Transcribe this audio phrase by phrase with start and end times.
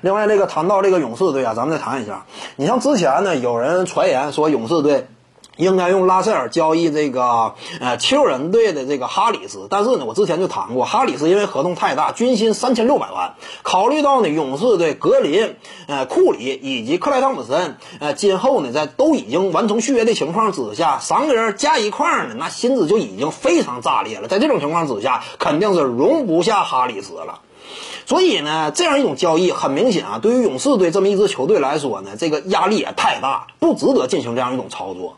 [0.00, 2.26] 另外，这个谈到这个勇士队啊，咱们再谈一下。
[2.56, 5.08] 你像之前呢，有人传言说勇士队。
[5.58, 13.34] 应该用拉塞尔交易这个呃七六人队的这个哈里斯，但是呢，我之前就谈过，哈里斯因为合同太大，军薪三千六百万，
[13.64, 15.56] 考虑到呢勇士队格林、
[15.88, 27.40] 呃库里以及克莱汤普森，呃今后呢在都已经完成续约的情况之下，三个人加一块呢，那薪资就已经非常炸裂了，在这种情况之下，肯定是容不下哈里斯了。
[28.06, 35.16] 所以呢，这样一种交易很明显啊，对于勇士队这么一支球队来说呢，这个压力也太大，不值得进行这样一种操作。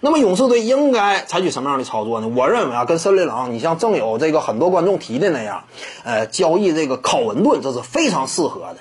[0.00, 2.28] 那么勇士队应该采取什么样的操作呢？
[2.28, 5.64] 我认为啊，跟森林狼，你像正有这个很多观众提的那样，
[6.04, 8.76] 呃，交易这个考文顿，这是非常适合的。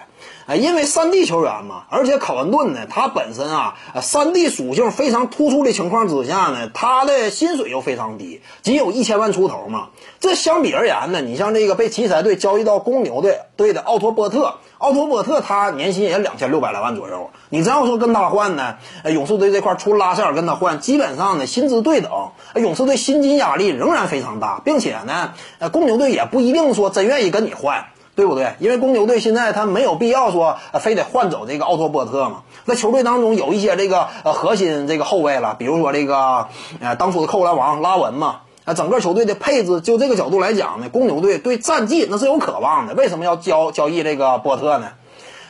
[0.46, 9.90] 哎，因为三 D 球员嘛，而且考文顿呢，他本身啊，三 D 属性非常突出的情况之下呢，他的薪水又非常低，仅有一千万出头嘛。
[10.22, 17.30] 这相比而言呢，你像这个被奇才队交易到公牛队队的奥托波特，奥托波特他年薪也两千六百来万左右。
[17.50, 18.76] 你真要说跟他换呢，
[19.06, 22.12] 勇士队这块出拉塞尔跟他换，基本上呢薪资对等。
[22.56, 27.86] 勇士队薪金压力仍然非常大，并且呢，呃，公牛队也不一定说真愿意跟你换。
[28.16, 28.56] 对不对？
[28.58, 32.42] 因为公牛队现在他没有必要说非得换走这个奥托波特嘛。
[32.66, 36.48] 那球队当中有一些这个呃核心这个后卫了，比如说这个
[36.82, 38.38] 呃当初的扣篮王拉文嘛。
[38.68, 42.94] 啊，整个球队的配置就这个角度来讲呢，公牛队对战绩那是有渴望的。
[42.96, 44.90] 为什么要交交易这个波特呢？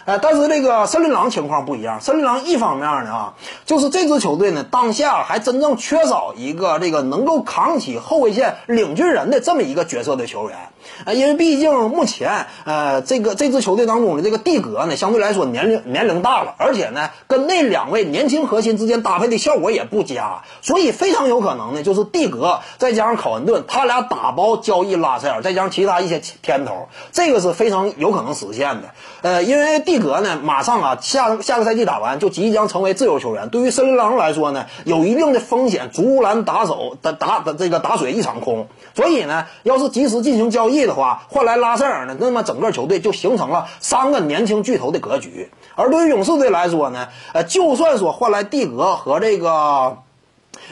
[0.08, 2.00] 呃，但是这个森林狼情况不一样。
[2.00, 3.34] 森林狼一方面呢啊，
[3.66, 10.58] 就是这支球队呢当下还真正缺少一个这个能够扛起后卫线领军人的这么一个角色的球员。
[11.04, 28.92] 啊，因为毕竟目前呃这个这支球队当中的这个蒂格呢相对来说年龄年龄大了，而且呢跟那两位年轻核心之间搭配的效果也不佳，所以非常有可能呢就是蒂格再加上考文顿，他俩打包交易拉塞尔，再加上其他一些天头，这个是非常有可能实现的。
[29.22, 29.97] 呃，因为蒂。
[30.00, 33.50] 格呢，马上啊，下下个赛季打完就即将成为自由球员。
[33.50, 38.68] 对于森林狼来说呢，有一定的风险，竹篮打手打打的这个打水一场空。
[38.96, 45.52] 所以呢，要是及时进行交易的话，换来拉塞尔呢，那么整个球队就形成了三个年轻巨头的格局。
[45.76, 49.98] 而对于勇士队来说呢，呃，就算说换来蒂格和这个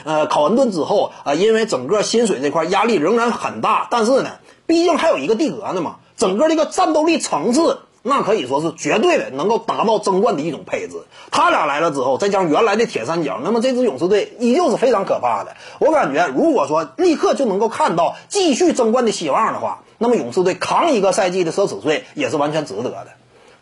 [0.03, 4.31] 呃考文顿之后啊，因为整个薪水这块压力仍然很大，但是呢，
[4.65, 7.79] 毕竟还有一个蒂格呢嘛，整个这个战斗力层次。
[8.07, 11.05] 那可以说是绝对的能够达到争冠的一种配置。
[11.31, 15.55] 他俩来了之后，再加上原来的铁三角，那么这支勇士队依旧是非常可怕的。
[15.79, 23.07] 我感觉，如果说立刻就能够看到继续争冠的希望的话，那么勇士队扛一个赛季的奢侈税也是完全值得的。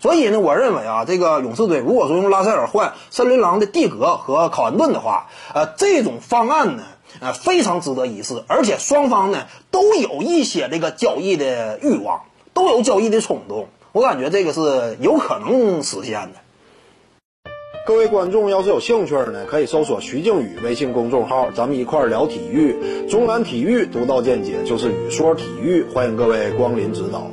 [0.01, 6.83] 所以呢，我认为啊，这个勇士队如果说用拉塞尔换森林狼的蒂格和考恩顿的话，呃，这种方案呢，
[7.21, 12.23] 呃，非常值得一试，而且双方呢都有一些这个交易的欲望，
[12.53, 13.69] 都有交易的冲动。
[13.93, 17.51] 我感觉这个是有可能实现的。
[17.85, 22.75] 各位观众要是有兴趣呢，可以搜索徐静宇微信公众号，咱们一块儿聊体育。
[23.07, 27.29] 中南体育独到见解就是语说体育，欢迎各位光临指导。